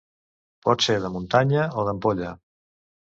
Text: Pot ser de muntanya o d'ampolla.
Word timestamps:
Pot 0.67 0.85
ser 0.87 0.95
de 1.05 1.11
muntanya 1.17 1.67
o 1.83 1.85
d'ampolla. 1.91 2.33